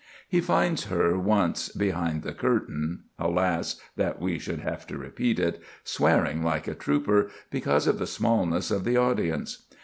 [0.27, 6.67] He finds her once behind the curtain,—alas, that we should have to repeat it!—swearing like
[6.67, 9.67] a trooper because of the smallness of the audience.